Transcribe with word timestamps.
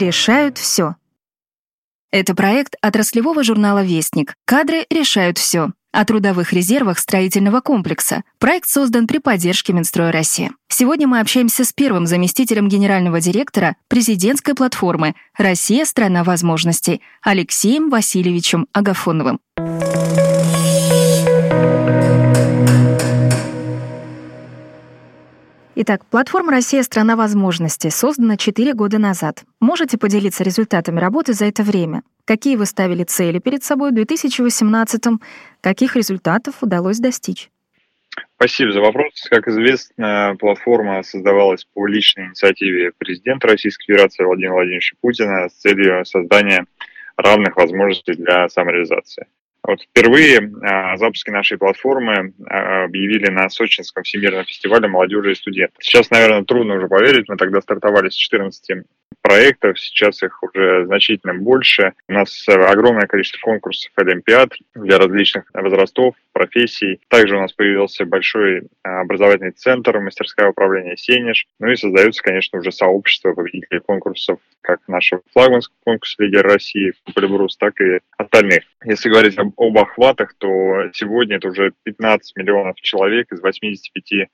Решают 0.00 0.56
все. 0.56 0.96
Это 2.10 2.34
проект 2.34 2.74
отраслевого 2.80 3.44
журнала 3.44 3.84
«Вестник». 3.84 4.32
Кадры 4.46 4.86
решают 4.88 5.36
все. 5.36 5.72
О 5.92 6.06
трудовых 6.06 6.54
резервах 6.54 6.98
строительного 6.98 7.60
комплекса. 7.60 8.22
Проект 8.38 8.66
создан 8.66 9.06
при 9.06 9.18
поддержке 9.18 9.74
Минстроя 9.74 10.10
России. 10.10 10.52
Сегодня 10.68 11.06
мы 11.06 11.20
общаемся 11.20 11.66
с 11.66 11.74
первым 11.74 12.06
заместителем 12.06 12.66
генерального 12.70 13.20
директора 13.20 13.76
президентской 13.88 14.54
платформы 14.54 15.16
«Россия– 15.36 15.84
страна 15.84 16.24
возможностей» 16.24 17.02
Алексеем 17.20 17.90
Васильевичем 17.90 18.68
Агафоновым. 18.72 19.38
Итак, 25.82 26.04
платформа 26.04 26.52
«Россия– 26.52 26.82
страна 26.84 27.16
возможностей» 27.16 27.88
создана 27.88 28.36
4 28.36 28.74
года 28.74 28.98
назад. 28.98 29.44
Можете 29.60 29.96
поделиться 29.96 30.44
результатами 30.44 31.00
работы 31.00 31.32
за 31.32 31.46
это 31.46 31.62
время? 31.62 32.02
Какие 32.26 32.56
вы 32.56 32.66
ставили 32.66 33.02
цели 33.04 33.38
перед 33.38 33.64
собой 33.64 33.90
в 33.90 33.94
2018-м? 33.94 35.22
Каких 35.62 35.96
результатов 35.96 36.56
удалось 36.60 36.98
достичь? 36.98 37.48
Спасибо 38.36 38.72
за 38.72 38.82
вопрос. 38.82 39.26
Как 39.30 39.48
известно, 39.48 40.36
платформа 40.38 41.02
создавалась 41.02 41.64
по 41.72 41.86
личной 41.86 42.26
инициативе 42.26 42.92
президента 42.98 43.48
Российской 43.48 43.86
Федерации 43.86 44.22
Владимира 44.22 44.52
Владимировича 44.52 44.96
Путина 45.00 45.48
с 45.48 45.54
целью 45.54 46.04
создания 46.04 46.66
равных 47.16 47.56
возможностей 47.56 48.12
для 48.12 48.50
самореализации. 48.50 49.28
Вот 49.62 49.82
впервые 49.82 50.50
о 50.62 50.96
запуске 50.96 51.30
нашей 51.30 51.58
платформы 51.58 52.32
а, 52.46 52.84
объявили 52.84 53.30
на 53.30 53.48
Сочинском 53.50 54.02
всемирном 54.02 54.44
фестивале 54.44 54.88
молодежи 54.88 55.32
и 55.32 55.34
студентов. 55.34 55.76
Сейчас, 55.80 56.10
наверное, 56.10 56.44
трудно 56.44 56.74
уже 56.74 56.88
поверить, 56.88 57.28
мы 57.28 57.36
тогда 57.36 57.60
стартовали 57.60 58.08
с 58.08 58.14
14 58.14 58.84
проектов, 59.22 59.78
сейчас 59.78 60.22
их 60.22 60.42
уже 60.42 60.86
значительно 60.86 61.34
больше. 61.34 61.92
У 62.08 62.12
нас 62.12 62.46
огромное 62.48 63.06
количество 63.06 63.40
конкурсов 63.40 63.92
олимпиад 63.96 64.52
для 64.74 64.98
различных 64.98 65.44
возрастов, 65.54 66.14
профессий. 66.32 67.00
Также 67.08 67.36
у 67.36 67.40
нас 67.40 67.52
появился 67.52 68.04
большой 68.04 68.62
а, 68.82 69.00
образовательный 69.00 69.52
центр, 69.52 69.98
мастерское 70.00 70.48
управление 70.48 70.96
«Сенеж». 70.96 71.46
Ну 71.58 71.68
и 71.68 71.76
создается, 71.76 72.22
конечно, 72.22 72.58
уже 72.58 72.72
сообщество 72.72 73.32
победителей 73.32 73.80
конкурсов, 73.80 74.38
как 74.60 74.80
нашего 74.88 75.22
флагманского 75.32 75.76
конкурса 75.84 76.22
«Лидер 76.22 76.42
России» 76.42 76.92
Полибрус, 77.14 77.56
так 77.56 77.80
и 77.80 78.00
остальных. 78.16 78.64
Если 78.84 79.08
говорить 79.08 79.38
об, 79.38 79.52
об 79.56 79.78
охватах, 79.78 80.34
то 80.38 80.90
сегодня 80.92 81.36
это 81.36 81.48
уже 81.48 81.72
15 81.82 82.36
миллионов 82.36 82.80
человек 82.80 83.32
из 83.32 83.40
85 83.40 84.12
э, 84.12 84.26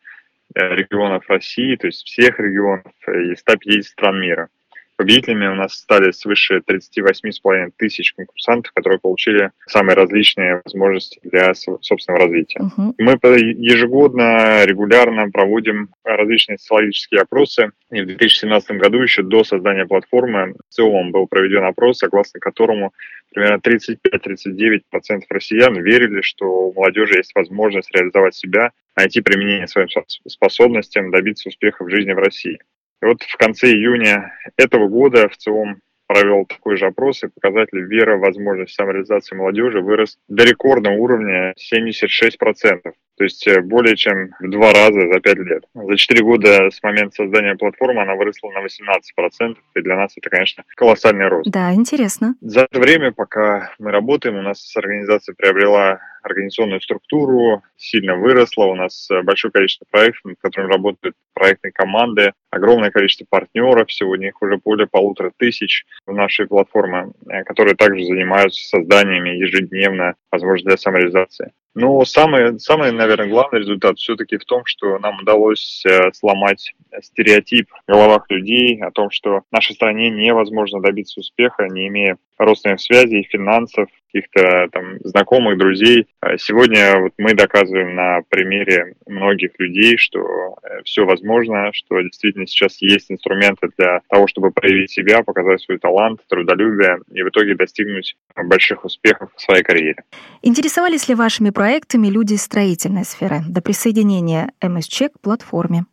регионов 0.55 1.29
России, 1.29 1.77
то 1.77 1.87
есть 1.87 2.05
всех 2.07 2.39
регионов 2.39 2.93
и 3.09 3.35
150 3.35 3.85
стран 3.85 4.21
мира. 4.21 4.49
Победителями 4.97 5.47
у 5.47 5.55
нас 5.55 5.75
стали 5.75 6.11
свыше 6.11 6.63
38,5 6.67 7.73
тысяч 7.77 8.15
конкурсантов, 8.15 8.73
которые 8.73 8.99
получили 8.99 9.51
самые 9.67 9.95
различные 9.95 10.63
возможности 10.65 11.21
для 11.23 11.53
собственного 11.55 12.25
развития. 12.25 12.61
Uh-huh. 12.61 12.95
Мы 12.97 13.13
ежегодно, 13.13 14.65
регулярно 14.65 15.31
проводим 15.31 15.91
различные 16.03 16.57
социологические 16.57 17.21
опросы. 17.21 17.73
И 17.91 18.01
в 18.01 18.07
2017 18.07 18.71
году, 18.79 19.03
еще 19.03 19.23
до 19.23 19.45
создания 19.45 19.85
платформы, 19.85 20.55
в 20.69 20.75
целом 20.75 21.13
был 21.13 21.27
проведен 21.27 21.65
опрос, 21.65 21.99
согласно 21.99 22.41
которому 22.41 22.93
примерно 23.35 23.61
35-39% 23.61 24.81
россиян 25.29 25.75
верили, 25.75 26.23
что 26.23 26.47
у 26.47 26.73
молодежи 26.73 27.19
есть 27.19 27.33
возможность 27.35 27.95
реализовать 27.95 28.35
себя, 28.35 28.73
найти 28.97 29.21
применение 29.21 29.69
своим 29.69 29.89
способностям, 30.27 31.11
добиться 31.11 31.51
успеха 31.51 31.85
в 31.85 31.91
жизни 31.91 32.13
в 32.13 32.19
России. 32.19 32.59
И 33.03 33.07
вот 33.07 33.23
в 33.23 33.37
конце 33.37 33.69
июня 33.69 34.33
этого 34.57 34.89
года 34.89 35.29
в 35.29 35.37
ЦИОМ 35.37 35.81
провел 36.07 36.47
такой 36.47 36.77
же 36.77 36.87
опрос, 36.87 37.23
и 37.25 37.29
показатель 37.29 37.81
веры 37.81 38.17
в 38.17 38.21
возможность 38.21 38.75
самореализации 38.75 39.37
молодежи 39.37 39.81
вырос 39.81 40.19
до 40.29 40.45
рекордного 40.45 40.95
уровня 40.95 41.55
76%. 41.59 42.93
То 43.17 43.25
есть 43.25 43.47
э, 43.47 43.61
более 43.63 43.97
чем 43.97 44.31
в 44.41 44.51
два 44.51 44.73
раза 44.73 45.09
за 45.13 45.21
пять 45.21 45.39
лет. 45.39 45.65
За 45.75 45.97
четыре 45.97 46.23
года 46.23 46.71
с 46.71 46.83
момента 46.83 47.17
создания 47.17 47.55
платформы 47.55 48.03
она 48.03 48.15
выросла 48.15 48.51
на 48.51 48.65
18%, 48.65 49.57
и 49.75 49.81
для 49.81 49.97
нас 49.97 50.13
это, 50.17 50.29
конечно, 50.29 50.65
колоссальный 50.75 51.29
рост. 51.29 51.51
Да, 51.51 51.73
интересно. 51.73 52.35
За 52.41 52.63
это 52.63 52.79
время, 52.79 53.13
пока 53.13 53.73
мы 53.79 53.91
работаем, 53.91 54.37
у 54.37 54.43
нас 54.43 54.77
организация 54.77 55.35
приобрела 55.35 56.01
организационную 56.27 56.81
структуру, 56.81 57.63
сильно 57.77 58.17
выросла, 58.17 58.65
у 58.65 58.75
нас 58.75 59.09
э, 59.11 59.23
большое 59.23 59.53
количество 59.53 59.87
проектов, 59.91 60.25
над 60.25 60.39
которыми 60.41 60.73
работают 60.73 61.15
проектные 61.33 61.73
команды, 61.73 62.33
огромное 62.51 62.91
количество 62.91 63.27
партнеров, 63.29 63.91
сегодня 63.93 64.29
их 64.29 64.43
уже 64.43 64.59
более 64.63 64.87
полутора 64.87 65.33
тысяч 65.37 65.87
в 66.07 66.13
нашей 66.13 66.47
платформе, 66.47 67.13
э, 67.29 67.45
которые 67.45 67.77
также 67.77 68.05
занимаются 68.05 68.69
созданиями 68.69 69.31
ежедневно 69.31 70.15
возможностей 70.31 70.69
для 70.69 70.77
самореализации. 70.77 71.53
Но 71.77 72.03
самый, 72.07 72.59
самый, 72.59 72.91
наверное, 72.91 73.29
главный 73.29 73.59
результат 73.59 73.99
все-таки 73.99 74.39
в 74.39 74.47
том, 74.47 74.63
что 74.65 74.99
нам 74.99 75.19
удалось 75.21 75.85
э, 75.85 76.11
сломать 76.15 76.75
стереотип 77.03 77.69
в 77.71 77.93
головах 77.93 78.25
людей 78.31 78.81
о 78.81 78.91
том, 78.91 79.11
что 79.11 79.43
в 79.43 79.53
нашей 79.53 79.75
стране 79.75 80.09
невозможно 80.09 80.81
добиться 80.81 81.21
успеха, 81.21 81.69
не 81.69 81.89
имея 81.89 82.17
родственных 82.39 82.81
связей, 82.81 83.29
финансов, 83.31 83.89
каких-то 84.13 84.69
там 84.73 84.99
знакомых, 85.05 85.59
друзей. 85.59 86.07
А 86.21 86.39
сегодня 86.39 87.01
вот 87.01 87.13
мы 87.19 87.35
доказываем 87.35 87.95
на 87.95 88.21
примере 88.29 88.95
многих 89.07 89.53
людей, 89.59 89.97
что 89.99 90.21
э, 90.63 90.83
все 90.85 91.05
возможно, 91.05 91.71
что 91.73 92.01
действительно 92.01 92.47
сейчас 92.47 92.81
есть 92.81 93.11
инструменты 93.11 93.69
для 93.77 94.01
того, 94.09 94.27
чтобы 94.27 94.51
проявить 94.51 94.91
себя, 94.91 95.23
показать 95.23 95.61
свой 95.61 95.79
талант, 95.79 96.21
трудолюбие 96.29 96.99
и 97.13 97.23
в 97.23 97.29
итоге 97.29 97.55
достигнуть 97.55 98.17
больших 98.37 98.85
успехов 98.85 99.31
в 99.35 99.41
своей 99.41 99.63
карьере. 99.63 100.03
Интересовались 100.43 101.09
ли 101.09 101.15
вашими 101.15 101.51
проектами 101.51 102.09
люди 102.09 102.35
из 102.35 102.43
строительной 102.43 103.05
сферы 103.05 103.41
до 103.49 103.61
присоединения 103.61 104.53
МСЧ 104.63 105.03
к 105.15 105.21
платформе? 105.21 105.85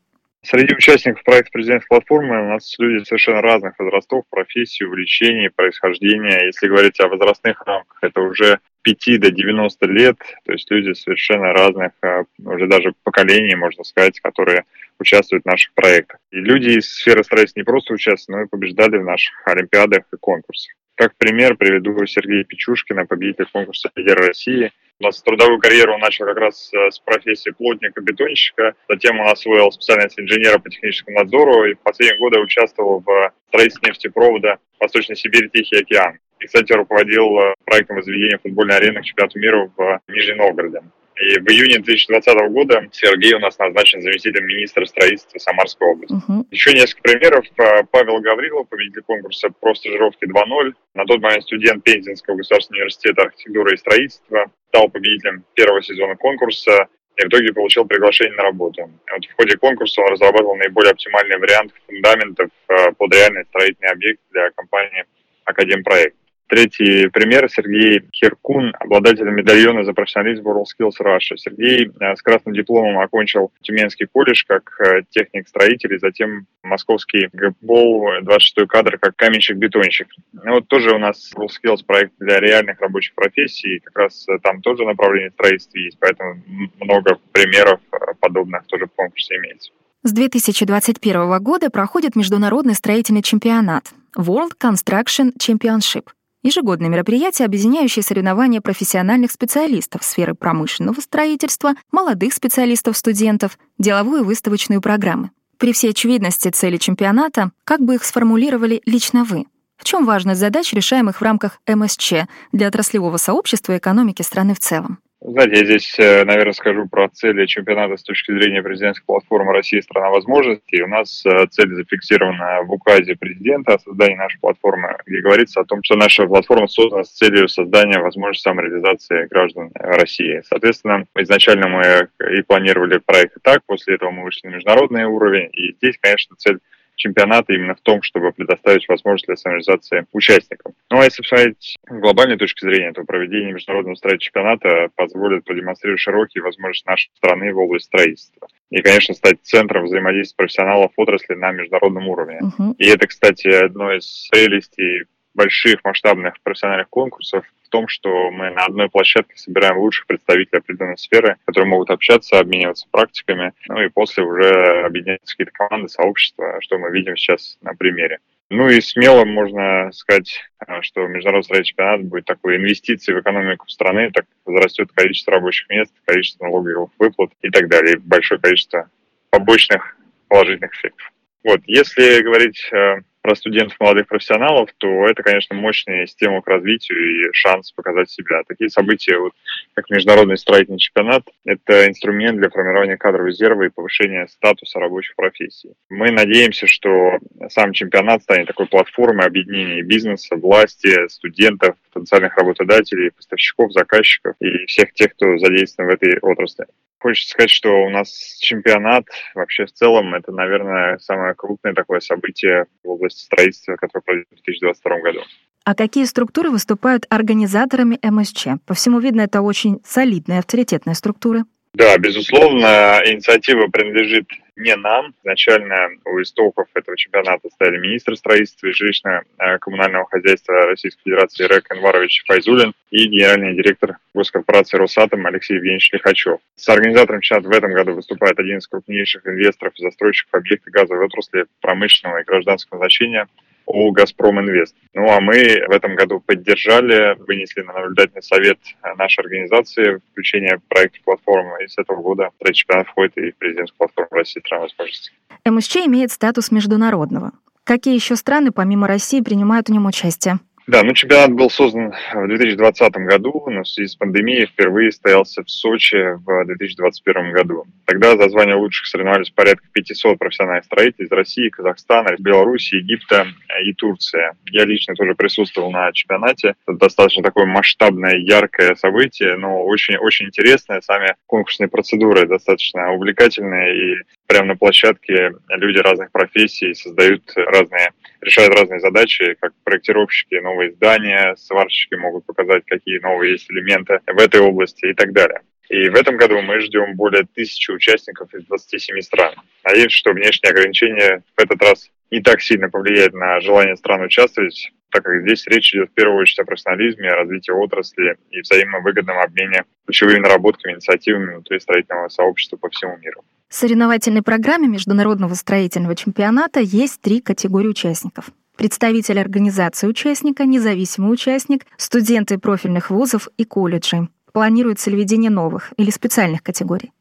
Среди 0.45 0.75
участников 0.75 1.23
проекта 1.23 1.51
президентской 1.53 1.87
платформы 1.87 2.41
у 2.41 2.49
нас 2.49 2.75
люди 2.77 3.05
совершенно 3.05 3.41
разных 3.41 3.79
возрастов, 3.79 4.25
профессий, 4.29 4.83
увлечений, 4.83 5.49
происхождения. 5.49 6.47
Если 6.47 6.67
говорить 6.67 6.99
о 6.99 7.07
возрастных 7.07 7.63
рамках, 7.65 7.97
это 8.01 8.19
уже 8.19 8.59
5 8.81 9.21
до 9.21 9.31
90 9.31 9.85
лет, 9.87 10.17
то 10.45 10.51
есть 10.51 10.69
люди 10.69 10.91
совершенно 10.93 11.53
разных, 11.53 11.93
а, 12.01 12.23
уже 12.43 12.67
даже 12.67 12.93
поколений, 13.03 13.55
можно 13.55 13.85
сказать, 13.85 14.19
которые 14.19 14.65
участвуют 14.99 15.43
в 15.43 15.47
наших 15.47 15.73
проектах. 15.75 16.19
И 16.31 16.37
люди 16.37 16.77
из 16.77 16.93
сферы 16.93 17.23
строительства 17.23 17.61
не 17.61 17.63
просто 17.63 17.93
участвуют, 17.93 18.37
но 18.37 18.45
и 18.45 18.49
побеждали 18.49 18.97
в 18.97 19.05
наших 19.05 19.33
олимпиадах 19.47 20.03
и 20.11 20.17
конкурсах. 20.17 20.73
Как 20.95 21.15
пример 21.15 21.55
приведу 21.55 22.05
Сергея 22.05 22.43
Печушкина, 22.43 23.05
победителя 23.05 23.47
конкурса 23.51 23.91
«Лидер 23.95 24.17
России», 24.17 24.71
у 25.03 25.07
нас 25.07 25.21
трудовую 25.21 25.59
карьеру 25.59 25.97
начал 25.97 26.25
как 26.25 26.37
раз 26.37 26.71
э, 26.73 26.89
с 26.89 26.99
профессии 26.99 27.51
плотника-бетонщика. 27.51 28.73
Затем 28.87 29.19
он 29.19 29.27
освоил 29.27 29.69
специальность 29.71 30.17
инженера 30.17 30.59
по 30.59 30.69
техническому 30.69 31.19
надзору 31.19 31.65
и 31.65 31.73
в 31.73 31.79
последние 31.79 32.17
годы 32.19 32.39
участвовал 32.39 33.03
в 33.05 33.31
строительстве 33.49 33.89
нефтепровода 33.89 34.57
Восточной 34.79 35.17
Сибири 35.17 35.49
Тихий 35.49 35.81
океан. 35.81 36.19
И, 36.39 36.45
кстати, 36.45 36.71
руководил 36.71 37.37
э, 37.37 37.53
проектом 37.65 37.97
возведения 37.97 38.37
футбольной 38.37 38.77
арены 38.77 39.01
к 39.01 39.03
чемпионату 39.03 39.39
мира 39.39 39.71
в 39.75 39.99
Нижнем 40.07 40.37
Новгороде. 40.37 40.81
И 41.16 41.40
в 41.40 41.47
июне 41.50 41.79
2020 41.79 42.50
года 42.50 42.88
Сергей 42.91 43.34
у 43.34 43.40
нас 43.40 43.57
назначен 43.59 44.01
заместителем 44.01 44.47
министра 44.47 44.85
строительства 44.85 45.38
Самарской 45.38 45.88
области. 45.88 46.16
Uh-huh. 46.16 46.45
Еще 46.50 46.74
несколько 46.74 47.04
примеров. 47.04 47.45
Э, 47.57 47.83
Павел 47.92 48.19
Гаврилов, 48.19 48.68
победитель 48.68 49.04
конкурса 49.04 49.50
«Про 49.60 49.75
стажировки 49.75 50.25
2.0». 50.25 50.74
На 50.95 51.06
тот 51.06 51.21
момент 51.21 51.44
студент 51.44 51.83
Пензенского 51.83 52.36
государственного 52.36 52.81
университета 52.81 53.21
архитектуры 53.24 53.74
и 53.74 53.77
строительства. 53.77 54.51
Стал 54.69 54.89
победителем 54.89 55.45
первого 55.54 55.83
сезона 55.83 56.15
конкурса 56.15 56.88
и 57.18 57.25
в 57.25 57.27
итоге 57.27 57.54
получил 57.54 57.86
приглашение 57.86 58.36
на 58.36 58.44
работу. 58.44 58.89
Вот 59.12 59.25
в 59.25 59.36
ходе 59.36 59.57
конкурса 59.57 60.01
он 60.01 60.13
разрабатывал 60.13 60.56
наиболее 60.56 60.92
оптимальный 60.92 61.38
вариант 61.38 61.74
фундаментов 61.86 62.50
э, 62.69 62.92
под 62.98 63.13
реальный 63.13 63.45
строительный 63.45 63.92
объект 63.92 64.19
для 64.31 64.50
компании 64.51 65.06
«Академпроект». 65.45 66.16
Третий 66.53 67.07
пример– 67.07 67.50
Сергей 67.51 68.03
Херкун, 68.13 68.75
обладатель 68.79 69.27
медальона 69.27 69.83
за 69.83 69.94
профессионализм 69.94 70.47
WorldSkills 70.47 71.01
Russia. 71.01 71.35
Сергей 71.35 71.89
э, 72.00 72.15
с 72.15 72.21
красным 72.21 72.53
дипломом 72.53 73.00
окончил 73.00 73.51
Тюменский 73.63 74.05
колледж 74.05 74.44
как 74.47 74.79
э, 74.79 75.01
техник-строитель 75.09 75.95
и 75.95 75.97
затем 75.97 76.45
Московский 76.61 77.27
ГБОЛ, 77.33 78.19
26-й 78.21 78.67
кадр 78.67 79.00
как 79.00 79.15
каменщик-бетонщик. 79.15 80.09
Ну, 80.33 80.53
вот 80.53 80.67
тоже 80.67 80.91
у 80.91 81.00
нас 81.00 81.33
WorldSkills 81.35 81.83
проект 81.88 82.13
для 82.19 82.39
реальных 82.39 82.79
рабочих 82.81 83.15
профессий, 83.15 83.79
как 83.79 83.97
раз 83.97 84.27
э, 84.29 84.38
там 84.44 84.61
тоже 84.61 84.83
направление 84.83 85.31
строительства 85.31 85.79
есть, 85.79 85.97
поэтому 85.99 86.35
много 86.79 87.17
примеров 87.31 87.79
подобных 88.19 88.67
тоже 88.67 88.85
в 88.85 88.91
конкурсе 88.91 89.38
имеется. 89.38 89.71
С 90.03 90.11
2021 90.11 91.41
года 91.41 91.71
проходит 91.71 92.15
международный 92.15 92.75
строительный 92.75 93.23
чемпионат 93.23 93.85
World 94.15 94.51
Construction 94.61 95.31
Championship– 95.39 96.09
Ежегодное 96.44 96.90
мероприятие, 96.90 97.45
объединяющее 97.45 98.04
соревнования 98.04 98.60
профессиональных 98.60 99.31
специалистов 99.31 100.04
сферы 100.04 100.36
промышленного 100.36 101.00
строительства, 101.00 101.74
молодых 101.90 102.34
специалистов-студентов, 102.34 103.57
деловую 103.80 104.24
и 104.24 104.25
выставочную 104.25 104.81
программы. 104.81 105.31
При 105.57 105.72
всей 105.72 105.92
очевидности 105.92 106.50
цели 106.50 106.75
чемпионата, 106.75 107.51
как 107.63 107.80
бы 107.80 107.95
их 107.95 108.04
сформулировали 108.04 108.81
лично 108.86 109.24
вы? 109.24 109.45
В 109.78 109.86
чем 109.86 110.06
важность 110.06 110.42
задач, 110.42 110.74
решаемых 110.74 111.22
в 111.22 111.24
рамках 111.24 111.60
МСЧ 111.66 112.13
для 112.51 112.68
отраслевого 112.68 113.16
сообщества 113.16 113.74
и 113.74 113.78
экономики 113.78 114.22
страны 114.22 114.54
в 114.54 114.60
целом? 114.60 115.00
Знаете, 115.25 115.59
я 115.59 115.65
здесь, 115.65 115.97
э, 115.99 116.25
наверное, 116.25 116.51
скажу 116.51 116.85
про 116.85 117.07
цели 117.07 117.45
чемпионата 117.45 117.95
с 117.95 118.03
точки 118.03 118.33
зрения 118.33 118.61
президентской 118.61 119.05
платформы 119.05 119.53
«Россия– 119.53 119.81
страна 119.83 120.09
возможностей». 120.09 120.81
У 120.81 120.87
нас 120.87 121.25
э, 121.25 121.47
цель 121.49 121.73
зафиксирована 121.75 122.63
в 122.63 122.73
указе 122.73 123.15
президента 123.15 123.75
о 123.75 123.79
создании 123.79 124.17
нашей 124.17 124.37
платформы, 124.41 124.97
где 125.05 125.21
говорится 125.21 125.61
о 125.61 125.63
том, 125.63 125.79
что 125.81 125.95
наша 125.95 126.27
платформа 126.27 126.67
создана 126.67 127.05
с 127.05 127.11
целью 127.11 127.47
создания 127.47 127.99
возможности 127.99 128.43
самореализации 128.43 129.27
граждан 129.29 129.71
России. 129.75 130.41
Соответственно, 130.43 131.05
изначально 131.17 131.69
мы 131.69 132.09
и 132.37 132.41
планировали 132.41 132.97
проект 132.97 133.37
так, 133.43 133.61
после 133.65 133.95
этого 133.95 134.11
мы 134.11 134.25
вышли 134.25 134.47
на 134.49 134.55
международный 134.55 135.05
уровень, 135.05 135.49
и 135.53 135.71
здесь, 135.75 135.95
конечно, 136.01 136.35
цель 136.37 136.59
чемпионата 136.95 137.54
именно 137.54 137.75
в 137.75 137.81
том, 137.81 138.01
чтобы 138.01 138.31
предоставить 138.31 138.88
возможность 138.88 139.28
для 139.28 139.36
самореализации 139.36 140.06
участникам. 140.12 140.74
Ну 140.90 141.00
а 141.00 141.06
если 141.06 141.22
посмотреть 141.22 141.78
с 141.88 142.00
глобальной 142.00 142.38
точки 142.38 142.66
зрения, 142.66 142.94
то 142.94 143.04
проведение 143.04 143.54
международного 143.54 143.95
строительного 143.95 144.24
чемпионата 144.24 144.90
позволит 144.95 145.44
продемонстрировать 145.44 146.01
широкие 146.01 146.44
возможности 146.44 146.88
нашей 146.88 147.12
страны 147.16 147.54
в 147.54 147.57
области 147.57 147.88
строительства. 147.88 148.48
И, 148.69 148.81
конечно, 148.81 149.13
стать 149.13 149.38
центром 149.44 149.86
взаимодействия 149.86 150.38
профессионалов 150.38 150.92
отрасли 150.95 151.36
на 151.36 151.51
международном 151.51 152.07
уровне. 152.07 152.40
Uh-huh. 152.42 152.75
И 152.78 152.88
это, 152.88 153.07
кстати, 153.07 153.48
одно 153.48 153.94
из 153.94 154.30
прелестей 154.31 155.04
больших 155.33 155.83
масштабных 155.83 156.35
профессиональных 156.41 156.89
конкурсов 156.89 157.45
в 157.63 157.69
том, 157.69 157.88
что 157.88 158.30
мы 158.31 158.51
на 158.51 158.65
одной 158.65 158.89
площадке 158.89 159.35
собираем 159.35 159.77
лучших 159.77 160.06
представителей 160.06 160.59
определенной 160.59 160.97
сферы, 160.97 161.38
которые 161.45 161.69
могут 161.69 161.89
общаться, 161.89 162.39
обмениваться 162.39 162.88
практиками, 162.91 163.53
ну 163.68 163.81
и 163.81 163.89
после 163.89 164.24
уже 164.24 164.85
объединяются 164.85 165.35
какие-то 165.35 165.51
команды, 165.53 165.89
сообщества, 165.89 166.57
что 166.62 166.77
мы 166.77 166.91
видим 166.91 167.18
сейчас 167.18 167.57
на 167.62 167.74
примере. 167.74 168.19
Ну 168.50 168.69
и 168.69 168.81
смело 168.81 169.25
можно 169.25 169.91
сказать, 169.94 170.44
что 170.81 171.07
международный 171.07 171.44
строительный 171.44 171.65
чемпионат 171.65 172.03
будет 172.03 172.25
такой 172.25 172.57
инвестицией 172.57 173.18
в 173.18 173.21
экономику 173.21 173.68
страны, 173.68 174.12
так 174.12 174.25
возрастет 174.45 174.91
количество 174.94 175.33
рабочих 175.33 175.68
мест, 175.69 175.91
количество 176.06 176.45
налоговых 176.45 176.91
выплат 177.00 177.31
и 177.41 177.50
так 177.50 177.68
далее, 177.68 177.95
и 177.95 177.97
большое 177.97 178.39
количество 178.39 178.89
побочных 179.31 179.97
положительных 180.27 180.71
эффектов. 180.74 181.12
Вот, 181.44 181.62
если 181.65 182.21
говорить 182.21 182.69
э, 182.71 183.01
про 183.23 183.35
студентов, 183.35 183.79
молодых 183.79 184.07
профессионалов, 184.07 184.69
то 184.77 185.07
это, 185.07 185.23
конечно, 185.23 185.55
мощный 185.55 186.05
стимул 186.07 186.41
к 186.41 186.47
развитию 186.47 186.99
и 186.99 187.31
шанс 187.31 187.71
показать 187.71 188.09
себя. 188.09 188.43
Такие 188.45 188.69
события, 188.69 189.17
вот, 189.17 189.31
как 189.73 189.89
Международный 189.89 190.37
строительный 190.37 190.77
чемпионат, 190.77 191.23
это 191.45 191.87
инструмент 191.87 192.37
для 192.37 192.49
формирования 192.49 192.97
кадрового 192.97 193.29
резерва 193.29 193.63
и 193.63 193.69
повышения 193.69 194.27
статуса 194.27 194.77
рабочих 194.79 195.15
профессий. 195.15 195.71
Мы 195.89 196.11
надеемся, 196.11 196.67
что 196.67 197.17
сам 197.47 197.71
чемпионат 197.71 198.23
станет 198.23 198.47
такой 198.47 198.67
платформой 198.67 199.25
объединения 199.25 199.83
бизнеса, 199.83 200.35
власти, 200.35 201.07
студентов, 201.07 201.75
потенциальных 201.93 202.35
работодателей, 202.37 203.11
поставщиков, 203.11 203.71
заказчиков 203.71 204.35
и 204.41 204.65
всех 204.65 204.93
тех, 204.93 205.13
кто 205.13 205.37
задействован 205.37 205.91
в 205.91 205.93
этой 205.93 206.19
отрасли. 206.19 206.65
Хочется 207.03 207.31
сказать, 207.31 207.50
что 207.50 207.69
у 207.83 207.89
нас 207.89 208.38
чемпионат 208.39 209.03
вообще 209.35 209.65
в 209.65 209.73
целом 209.73 210.15
это, 210.15 210.31
наверное, 210.31 210.97
самое 211.00 211.33
крупное 211.35 211.73
такое 211.73 212.00
событие 212.00 212.67
в 212.81 212.91
области 212.91 213.25
строительства, 213.25 213.75
которое 213.75 214.03
пройдет 214.03 214.27
в 214.27 214.41
2022 214.41 215.00
году. 215.00 215.19
А 215.65 215.75
какие 215.75 216.05
структуры 216.05 216.50
выступают 216.50 217.05
организаторами 217.09 218.00
МСЧ? 218.01 218.63
По 218.65 218.73
всему 218.73 219.00
видно, 219.00 219.19
это 219.19 219.41
очень 219.41 219.81
солидные, 219.83 220.39
авторитетные 220.39 220.95
структуры. 220.95 221.44
Да, 221.73 221.97
безусловно, 221.97 223.01
инициатива 223.05 223.67
принадлежит 223.67 224.27
не 224.55 224.75
нам. 224.75 225.15
Изначально 225.23 225.89
у 226.05 226.21
истоков 226.21 226.67
этого 226.75 226.95
чемпионата 226.95 227.49
стояли 227.49 227.79
министр 227.79 228.15
строительства 228.15 228.67
и 228.67 228.71
жилищно-коммунального 228.71 230.05
хозяйства 230.05 230.53
Российской 230.67 231.01
Федерации 231.03 231.47
Рек 231.47 231.71
Анварович 231.71 232.23
Файзулин 232.27 232.73
и 232.91 233.07
генеральный 233.07 233.55
директор 233.55 233.97
госкорпорации 234.13 234.77
«Росатом» 234.77 235.25
Алексей 235.25 235.55
Евгеньевич 235.55 235.91
Лихачев. 235.91 236.39
С 236.55 236.69
организатором 236.69 237.21
чемпионата 237.21 237.49
в 237.49 237.57
этом 237.57 237.73
году 237.73 237.93
выступает 237.95 238.37
один 238.39 238.59
из 238.59 238.67
крупнейших 238.67 239.25
инвесторов 239.25 239.73
и 239.75 239.81
застройщиков 239.81 240.35
объектов 240.35 240.71
газовой 240.71 241.05
отрасли 241.05 241.45
промышленного 241.59 242.21
и 242.21 242.23
гражданского 242.23 242.77
значения 242.77 243.27
о 243.65 243.92
«Газпром 243.92 244.39
Инвест». 244.39 244.75
Ну 244.94 245.10
а 245.10 245.19
мы 245.19 245.36
в 245.68 245.71
этом 245.71 245.95
году 245.95 246.19
поддержали, 246.19 247.18
вынесли 247.24 247.62
на 247.62 247.74
наблюдательный 247.74 248.24
совет 248.24 248.60
нашей 248.98 249.21
организации 249.21 250.00
включение 250.12 250.60
проекта 250.68 251.00
платформы, 251.04 251.63
и 251.63 251.68
с 251.68 251.77
этого 251.77 252.01
года 252.01 252.30
третий 252.39 252.62
чемпионат 252.62 252.88
входит 252.88 253.18
и 253.18 253.31
в 253.31 253.38
президентскую 253.38 253.77
платформу 253.77 254.10
России 254.12 254.39
стран 254.39 254.62
возможностей. 254.62 255.12
МСЧ 255.45 255.75
имеет 255.88 256.12
статус 256.12 256.51
международного. 256.51 257.31
Какие 257.63 257.95
еще 257.95 258.15
страны, 258.15 258.51
помимо 258.51 258.88
России, 258.88 259.21
принимают 259.21 259.69
в 259.69 259.71
нем 259.71 259.86
участие? 259.86 260.39
Да, 260.65 260.81
ну 260.83 260.94
чемпионат 260.94 261.33
был 261.33 261.50
создан 261.50 261.94
в 262.13 262.27
2020 262.27 262.94
году, 262.94 263.44
но 263.48 263.63
в 263.63 263.68
связи 263.68 263.89
с 263.89 263.95
пандемией 263.95 264.45
впервые 264.45 264.92
состоялся 264.92 265.44
в 265.44 265.50
Сочи 265.50 266.15
в 266.24 266.45
2021 266.45 267.33
году. 267.33 267.65
Тогда 267.86 268.15
за 268.15 268.30
звание 268.30 268.56
лучших 268.56 268.88
соревновались 268.88 269.30
порядка 269.30 269.65
500 269.74 270.18
профессиональных 270.18 270.63
строителей 270.63 271.07
из 271.07 271.12
России, 271.12 271.50
Казахстана, 271.50 272.15
Беларуси, 272.18 272.75
Египта 272.75 273.27
и 273.65 273.74
Турции. 273.74 274.31
Я 274.51 274.63
лично 274.63 274.95
тоже 274.95 275.15
присутствовал 275.15 275.69
на 275.69 275.92
чемпионате. 275.92 276.56
Это 276.66 276.77
достаточно 276.77 277.24
такое 277.24 277.45
масштабное, 277.45 278.16
яркое 278.16 278.75
событие, 278.75 279.36
но 279.36 279.66
очень, 279.66 279.98
очень 279.98 280.27
интересное. 280.27 280.80
Сами 280.80 281.16
конкурсные 281.25 281.68
процедуры 281.68 282.25
достаточно 282.25 282.94
увлекательные 282.94 283.95
и 283.95 283.98
прямо 284.33 284.47
на 284.47 284.56
площадке 284.56 285.35
люди 285.50 285.77
разных 285.77 286.12
профессий 286.12 286.74
создают 286.74 287.21
разные, 287.35 287.91
решают 288.19 288.56
разные 288.56 288.80
задачи, 288.80 289.35
как 289.39 289.53
проектировщики, 289.63 290.33
новые 290.41 290.71
здания, 290.71 291.35
сварщики 291.38 291.94
могут 291.94 292.25
показать, 292.25 292.63
какие 292.65 292.97
новые 292.97 293.33
есть 293.33 293.50
элементы 293.51 294.00
в 294.07 294.19
этой 294.19 294.41
области 294.41 294.88
и 294.88 294.94
так 294.95 295.13
далее. 295.13 295.41
И 295.69 295.88
в 295.88 295.95
этом 295.95 296.18
году 296.18 296.41
мы 296.41 296.59
ждем 296.62 296.95
более 296.95 297.25
тысячи 297.35 297.69
участников 297.69 298.33
из 298.33 298.44
27 298.45 299.01
стран. 299.01 299.35
Надеемся, 299.63 299.97
что 299.97 300.13
внешние 300.13 300.50
ограничения 300.50 301.24
в 301.38 301.39
этот 301.39 301.62
раз 301.62 301.91
не 302.09 302.19
так 302.19 302.42
сильно 302.42 302.71
повлияют 302.71 303.13
на 303.13 303.40
желание 303.40 303.78
стран 303.78 304.02
участвовать, 304.02 304.71
так 304.90 305.04
как 305.04 305.21
здесь 305.21 305.45
речь 305.45 305.75
идет 305.75 305.92
в 305.92 305.94
первую 305.94 306.21
очередь 306.21 306.40
о 306.40 306.45
профессионализме, 306.45 307.09
о 307.09 307.18
развитии 307.18 307.52
отрасли 307.52 308.18
и 308.31 308.42
взаимовыгодном 308.42 309.19
обмене 309.19 309.66
ключевыми 309.85 310.19
наработками, 310.19 310.73
инициативами 310.73 311.33
внутри 311.33 311.59
строительного 311.59 312.09
сообщества 312.09 312.57
по 312.57 312.69
всему 312.69 312.97
миру. 312.97 313.23
В 313.54 313.56
соревновательной 313.56 314.24
программе 314.24 314.68
Международного 314.68 315.36
строительного 315.36 315.95
чемпионата 315.95 316.60
есть 316.60 317.00
три 317.02 317.22
категории 317.22 317.68
участников. 317.68 318.31
Представитель 318.57 319.19
организации 319.19 319.86
участника, 319.86 320.45
независимый 320.45 321.14
участник, 321.14 321.68
студенты 321.78 322.40
профильных 322.40 322.90
вузов 322.90 323.28
и 323.38 323.45
колледжей. 323.45 324.10
Планируется 324.33 324.90
ли 324.90 324.98
введение 324.98 325.30
новых 325.30 325.72
или 325.78 325.92
специальных 325.92 326.42
категорий? 326.42 326.92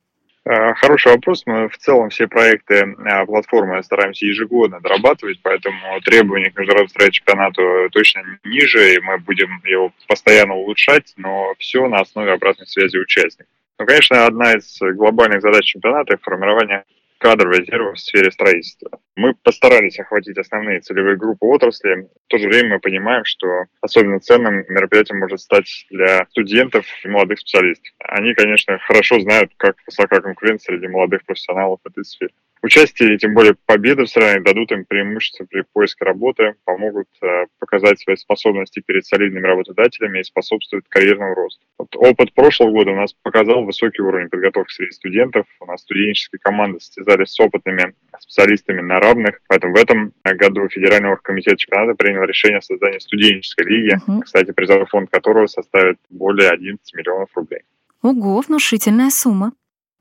Э, 0.44 0.74
хороший 0.74 1.12
вопрос. 1.12 1.44
Мы 1.46 1.70
в 1.70 1.78
целом 1.78 2.10
все 2.10 2.28
проекты 2.28 2.74
э, 2.74 3.24
платформы 3.24 3.82
стараемся 3.82 4.26
ежегодно 4.26 4.78
дорабатывать, 4.80 5.40
поэтому 5.42 6.02
требования 6.04 6.50
к 6.50 6.58
международному 6.58 6.90
строительному 6.90 7.52
чемпионату 7.52 7.90
точно 7.92 8.24
ниже, 8.44 8.96
и 8.96 9.00
мы 9.00 9.16
будем 9.16 9.62
его 9.64 9.90
постоянно 10.06 10.52
улучшать, 10.52 11.14
но 11.16 11.54
все 11.58 11.88
на 11.88 12.00
основе 12.00 12.30
обратной 12.30 12.66
связи 12.66 12.98
участников. 12.98 13.51
Ну, 13.82 13.86
конечно, 13.86 14.26
одна 14.26 14.52
из 14.52 14.78
глобальных 14.80 15.42
задач 15.42 15.64
чемпионата– 15.64 16.16
формирование 16.22 16.84
кадрового 17.18 17.58
резерва 17.58 17.94
в 17.94 17.98
сфере 17.98 18.30
строительства. 18.30 19.00
Мы 19.16 19.34
постарались 19.34 19.98
охватить 19.98 20.38
основные 20.38 20.78
целевые 20.78 21.16
группы 21.16 21.44
отрасли. 21.46 22.08
В 22.26 22.28
то 22.28 22.38
же 22.38 22.46
время 22.46 22.74
мы 22.74 22.78
понимаем, 22.78 23.24
что 23.24 23.48
особенно 23.80 24.20
ценным 24.20 24.64
мероприятием 24.68 25.18
может 25.18 25.40
стать 25.40 25.66
для 25.90 26.24
студентов 26.30 26.86
и 27.02 27.08
молодых 27.08 27.40
специалистов. 27.40 27.92
Они, 27.98 28.34
конечно, 28.34 28.78
хорошо 28.78 29.18
знают, 29.18 29.50
как 29.56 29.74
высока 29.84 30.20
конкуренция 30.20 30.76
среди 30.76 30.86
молодых 30.86 31.24
профессионалов 31.24 31.80
в 31.82 31.88
этой 31.88 32.04
сфере. 32.04 32.32
Участие 32.62 33.14
и 33.14 33.18
тем 33.18 33.34
более 33.34 33.56
победы 33.66 34.04
в 34.04 34.08
стране 34.08 34.40
дадут 34.40 34.70
им 34.70 34.84
преимущество 34.84 35.44
при 35.44 35.64
поиске 35.72 36.04
работы, 36.04 36.54
помогут 36.64 37.08
э, 37.20 37.46
показать 37.58 37.98
свои 37.98 38.14
способности 38.14 38.80
перед 38.86 39.04
солидными 39.04 39.44
работодателями 39.44 40.20
и 40.20 40.24
способствуют 40.24 40.86
карьерному 40.88 41.34
росту. 41.34 41.60
Вот 41.76 41.88
опыт 41.96 42.32
прошлого 42.34 42.70
года 42.70 42.92
у 42.92 42.96
нас 42.96 43.14
показал 43.14 43.64
высокий 43.64 44.02
уровень 44.02 44.28
подготовки 44.28 44.72
среди 44.72 44.92
студентов. 44.92 45.44
У 45.58 45.66
нас 45.66 45.80
студенческие 45.80 46.38
команды 46.38 46.78
состязались 46.78 47.30
с 47.30 47.40
опытными 47.40 47.94
специалистами 48.20 48.80
на 48.80 49.00
равных. 49.00 49.40
Поэтому 49.48 49.74
в 49.74 49.76
этом 49.76 50.12
году 50.22 50.68
Федеральный 50.68 51.16
комитет 51.20 51.58
чемпионата 51.58 51.96
принял 51.96 52.22
решение 52.22 52.58
о 52.58 52.62
создании 52.62 52.98
студенческой 52.98 53.66
лиги, 53.66 53.96
uh-huh. 53.96 54.20
кстати, 54.22 54.52
призовой 54.52 54.86
фонд 54.86 55.10
которого 55.10 55.48
составит 55.48 55.98
более 56.10 56.50
11 56.50 56.94
миллионов 56.94 57.28
рублей. 57.34 57.62
Ого, 58.02 58.40
внушительная 58.40 59.10
сумма. 59.10 59.52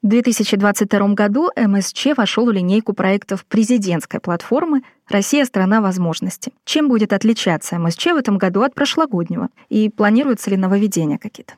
В 0.04 0.08
2022 0.08 1.14
году 1.14 1.52
МСЧ 1.56 2.18
вошел 2.18 2.48
в 2.48 2.52
линейку 2.52 2.94
проектов 2.94 3.46
президентской 3.46 4.20
платформы 4.20 4.82
«Россия– 5.08 5.46
страна 5.46 5.80
возможностей». 5.80 6.54
Чем 6.66 6.90
будет 6.90 7.14
отличаться 7.14 7.78
МСЧ 7.78 8.08
в 8.08 8.16
этом 8.16 8.40
году 8.40 8.64
от 8.64 8.74
прошлогоднего? 8.74 9.50
И 9.70 9.92
планируются 9.92 10.50
ли 10.50 10.58
нововведения 10.58 11.20
какие-то? 11.20 11.54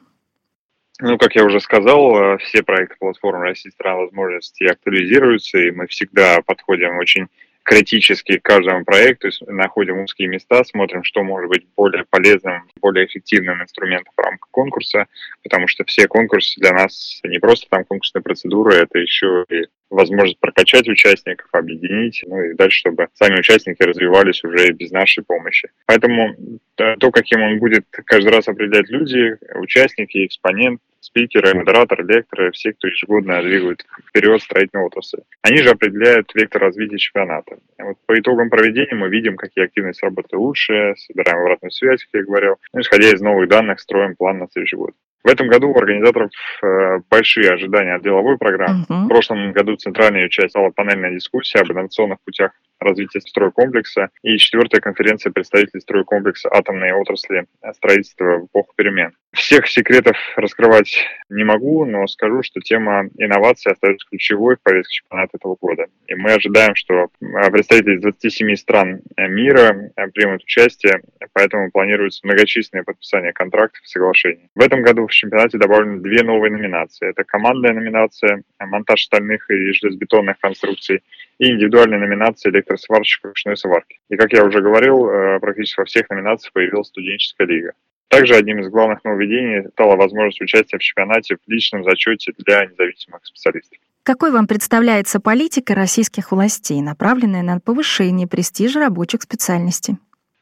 Ну, 0.99 1.17
как 1.17 1.35
я 1.35 1.45
уже 1.45 1.61
сказал, 1.61 2.37
все 2.39 2.63
проекты 2.63 2.97
платформы 2.99 3.45
России 3.45 3.69
стран 3.69 3.99
возможностей 3.99 4.67
актуализируются, 4.67 5.59
и 5.59 5.71
мы 5.71 5.87
всегда 5.87 6.41
подходим 6.45 6.97
очень 6.97 7.27
критически 7.63 8.37
к 8.37 8.43
каждому 8.43 8.83
проекту, 8.83 9.29
находим 9.47 10.01
узкие 10.01 10.27
места, 10.27 10.63
смотрим, 10.63 11.03
что 11.03 11.23
может 11.23 11.49
быть 11.49 11.65
более 11.75 12.05
полезным, 12.09 12.63
более 12.81 13.05
эффективным 13.05 13.61
инструментом 13.63 14.13
в 14.15 14.21
рамках 14.21 14.49
конкурса, 14.51 15.07
потому 15.43 15.67
что 15.67 15.83
все 15.85 16.07
конкурсы 16.07 16.59
для 16.59 16.73
нас 16.73 17.21
не 17.23 17.39
просто 17.39 17.67
там 17.69 17.85
конкурсные 17.85 18.21
процедуры, 18.21 18.75
это 18.75 18.99
еще 18.99 19.45
и 19.49 19.67
возможность 19.89 20.39
прокачать 20.39 20.87
участников, 20.89 21.47
объединить, 21.51 22.23
ну 22.27 22.41
и 22.43 22.53
дальше, 22.53 22.79
чтобы 22.79 23.07
сами 23.13 23.39
участники 23.39 23.81
развивались 23.81 24.43
уже 24.43 24.71
без 24.71 24.91
нашей 24.91 25.23
помощи. 25.23 25.69
Поэтому 25.85 26.35
то, 26.75 27.11
каким 27.11 27.41
он 27.41 27.59
будет 27.59 27.85
каждый 27.89 28.29
раз 28.29 28.47
определять 28.47 28.89
люди, 28.89 29.37
участники, 29.55 30.25
экспонент, 30.25 30.81
спикеры, 31.03 31.53
модераторы, 31.53 32.05
лекторы, 32.05 32.51
все, 32.51 32.73
кто 32.73 32.87
ежегодно 32.87 33.41
двигают 33.41 33.85
вперед 34.09 34.41
строительную 34.41 34.87
отрасль. 34.87 35.19
Они 35.41 35.57
же 35.57 35.69
определяют 35.69 36.33
вектор 36.33 36.61
развития 36.61 36.97
чемпионата. 36.97 37.57
Вот 37.77 37.97
по 38.05 38.17
итогам 38.17 38.49
проведения 38.49 38.95
мы 38.95 39.09
видим, 39.09 39.35
какие 39.35 39.65
активности 39.65 40.05
работы 40.05 40.37
лучше, 40.37 40.93
собираем 40.97 41.39
обратную 41.41 41.71
связь, 41.71 42.03
как 42.05 42.21
я 42.21 42.25
говорил. 42.25 42.55
Ну, 42.73 42.81
исходя 42.81 43.09
из 43.09 43.21
новых 43.21 43.49
данных, 43.49 43.79
строим 43.79 44.15
план 44.15 44.39
на 44.39 44.47
следующий 44.47 44.77
год. 44.77 44.91
В 45.23 45.29
этом 45.29 45.47
году 45.47 45.69
у 45.69 45.77
организаторов 45.77 46.31
э, 46.61 46.99
большие 47.09 47.49
ожидания 47.49 47.95
от 47.95 48.03
деловой 48.03 48.37
программы. 48.37 48.83
Uh-huh. 48.89 49.05
В 49.05 49.07
прошлом 49.07 49.53
году 49.53 49.77
центральной 49.77 50.23
ее 50.23 50.29
часть 50.29 50.49
стала 50.49 50.69
панельная 50.71 51.11
дискуссия 51.11 51.59
об 51.59 51.71
инновационных 51.71 52.19
путях 52.25 52.51
развития 52.83 53.21
стройкомплекса 53.21 54.09
и 54.21 54.37
четвертая 54.37 54.81
конференция 54.81 55.31
представителей 55.31 55.81
стройкомплекса 55.81 56.49
атомной 56.51 56.91
отрасли 56.93 57.45
строительства 57.73 58.39
в 58.39 58.45
эпоху 58.45 58.73
перемен. 58.75 59.11
Всех 59.33 59.67
секретов 59.67 60.15
раскрывать 60.35 60.95
не 61.29 61.43
могу, 61.43 61.85
но 61.85 62.05
скажу, 62.05 62.43
что 62.43 62.59
тема 62.59 63.09
инноваций 63.17 63.71
остается 63.71 64.07
ключевой 64.07 64.57
в 64.57 64.61
повестке 64.61 64.97
чемпионата 65.01 65.37
этого 65.37 65.57
года. 65.59 65.87
И 66.07 66.13
мы 66.13 66.33
ожидаем, 66.33 66.75
что 66.75 67.07
представители 67.51 67.95
из 67.95 68.01
27 68.01 68.55
стран 68.55 69.01
мира 69.17 69.91
примут 70.13 70.43
участие, 70.43 71.01
поэтому 71.33 71.71
планируется 71.71 72.21
многочисленное 72.23 72.83
подписание 72.83 73.33
контрактов 73.33 73.81
и 73.83 73.87
соглашений. 73.87 74.49
В 74.53 74.61
этом 74.61 74.83
году 74.83 75.07
в 75.07 75.11
чемпионате 75.11 75.57
добавлены 75.57 76.01
две 76.01 76.21
новые 76.21 76.51
номинации. 76.51 77.09
Это 77.09 77.23
командная 77.23 77.73
номинация, 77.73 78.43
монтаж 78.59 79.03
стальных 79.03 79.49
и 79.49 79.71
железобетонных 79.73 80.37
конструкций, 80.39 81.01
и 81.39 81.51
индивидуальная 81.51 81.97
номинация 81.97 82.51
электросварщик 82.73 83.23
ручной 83.23 83.57
сварки. 83.57 83.99
И, 84.09 84.17
как 84.17 84.33
я 84.33 84.43
уже 84.43 84.61
говорил, 84.61 85.07
э, 85.07 85.39
практически 85.39 85.79
во 85.79 85.85
всех 85.85 86.09
номинациях 86.09 86.53
появилась 86.53 86.87
студенческая 86.87 87.47
лига. 87.47 87.73
Также 88.09 88.35
одним 88.35 88.59
из 88.59 88.69
главных 88.69 89.03
нововведений 89.03 89.69
стала 89.71 89.95
возможность 89.95 90.41
участия 90.41 90.77
в 90.77 90.81
чемпионате 90.81 91.35
в 91.35 91.49
личном 91.49 91.83
зачете 91.83 92.31
для 92.37 92.65
независимых 92.65 93.25
специалистов. 93.25 93.79
Какой 94.03 94.31
вам 94.31 94.47
представляется 94.47 95.19
политика 95.19 95.73
российских 95.73 96.31
властей, 96.31 96.81
направленная 96.81 97.41
на 97.41 97.59
повышение 97.59 98.27
престижа 98.27 98.81
рабочих 98.81 99.23
специальностей? 99.23 99.95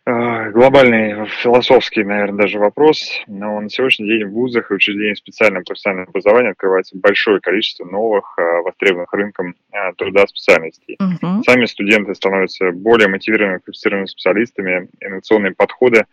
А, 0.03 0.49
глобальный 0.49 1.27
философский, 1.27 2.03
наверное, 2.03 2.45
даже 2.45 2.57
вопрос, 2.57 3.21
но 3.27 3.59
на 3.61 3.69
сегодняшний 3.69 4.07
день 4.07 4.25
в 4.25 4.31
вузах 4.31 4.71
и 4.71 4.73
учреждениях 4.73 5.17
специального 5.17 5.63
профессионального 5.63 6.09
образования 6.09 6.49
открывается 6.49 6.97
большое 6.97 7.39
количество 7.39 7.85
новых, 7.85 8.33
а, 8.39 8.61
востребованных 8.63 9.13
рынком 9.13 9.55
а, 9.71 9.93
труда 9.93 10.25
специальностей. 10.25 10.97
Угу. 10.99 11.43
Сами 11.43 11.65
студенты 11.65 12.15
становятся 12.15 12.71
более 12.71 13.09
мотивированными, 13.09 13.59
квалифицированными 13.59 14.07
специалистами, 14.07 14.89
инновационные 15.01 15.53
подходы 15.53 16.05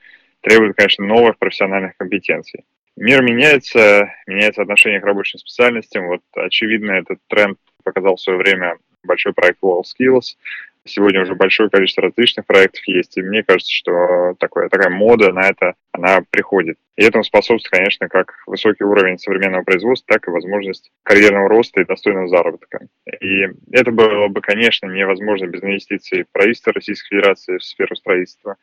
требуют, 0.42 0.76
конечно, 0.76 1.07
новых 1.07 1.38
профессиональных 1.38 1.97
компетенций. 1.97 2.64
Мир 2.97 3.23
меняется, 3.23 4.12
меняется 4.26 4.62
отношение 4.62 5.00
к 5.00 5.04
рабочим 5.04 5.38
специальностям. 5.38 6.09
Вот, 6.09 6.21
очевидно, 6.35 6.92
этот 6.92 7.21
тренд 7.28 7.59
показал 7.85 8.16
в 8.16 8.21
свое 8.21 8.38
время 8.38 8.76
большой 9.04 9.33
проект 9.33 9.62
WallSkills, 9.62 10.37
Сегодня 10.85 11.23
уже 11.23 11.35
большое 11.35 11.70
количество 11.70 12.02
различных 12.02 12.47
проектов 12.47 12.82
есть, 12.87 13.16
и 13.16 13.23
мне 13.23 13.42
кажется, 13.42 13.73
что 13.73 14.35
такое, 14.38 14.68
такая 14.68 14.90
мода 14.90 15.32
на 15.32 15.49
это, 15.49 15.75
она 15.92 16.23
приходит. 16.30 16.78
И 16.97 17.02
этому 17.02 17.25
способствует, 17.25 17.70
конечно, 17.70 18.08
как 18.08 18.35
высокий 18.47 18.85
уровень 18.85 19.18
современного 19.18 19.62
производства, 19.62 20.14
так 20.14 20.26
и 20.26 20.30
возможность 20.30 20.90
карьерного 21.02 21.49
роста 21.49 21.80
и 21.80 21.85
достойного 21.85 22.28
заработка. 22.28 22.87
И 23.20 23.49
это 23.73 23.90
было 23.90 24.28
бы, 24.28 24.40
конечно, 24.40 24.87
невозможно 24.87 25.47
без 25.47 25.62
инвестиций 25.62 26.26
правительства 26.32 26.73
Российской 26.73 27.16
Федерации 27.16 27.58
в 27.58 27.64
сферу 27.64 27.94
строительства, 27.97 28.56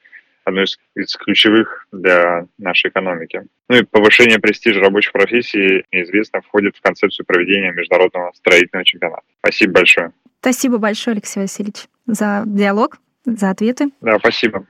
одно 0.45 0.63
из, 0.63 0.77
из 0.95 1.15
ключевых 1.15 1.87
для 1.91 2.47
нашей 2.57 2.89
экономики. 2.89 3.43
Ну 3.67 3.77
и 3.77 3.83
повышение 3.83 4.39
престижа 4.39 4.79
рабочих 4.79 5.11
профессий, 5.11 5.85
неизвестно, 5.91 6.41
входит 6.41 6.77
в 6.77 6.81
концепцию 6.81 7.25
проведения 7.25 7.71
международного 7.71 8.31
строительного 8.33 8.85
чемпионата. 8.85 9.23
Спасибо 9.39 9.73
большое. 9.73 10.11
Спасибо 10.45 10.77
большое, 10.77 11.15
Алексей 11.15 11.39
Васильевич 11.39 11.87
за 12.05 12.43
диалог, 12.45 12.99
за 13.25 13.49
ответы. 13.49 13.89
Да, 14.01 14.19
спасибо. 14.19 14.63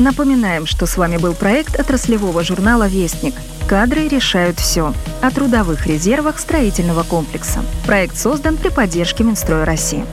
Напоминаем, 0.00 0.66
что 0.66 0.86
с 0.86 0.96
вами 0.96 1.18
был 1.18 1.34
проект 1.34 1.78
отраслевого 1.78 2.42
журнала 2.42 2.88
«Вестник». 2.88 3.34
Кадры 3.68 4.08
решают 4.08 4.58
все. 4.58 4.92
О 5.22 5.30
трудовых 5.30 5.86
резервах 5.86 6.40
строительного 6.40 7.04
комплекса. 7.04 7.60
Проект 7.86 8.16
создан 8.16 8.56
при 8.56 8.70
поддержке 8.70 9.22
Минстроя 9.22 9.64
России. 9.64 10.04